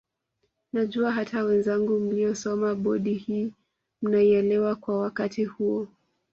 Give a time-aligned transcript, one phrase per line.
[0.73, 3.53] Najua hata wenzangu mliosoma bodi hii
[4.01, 5.87] mnaielewa kwa wakati huo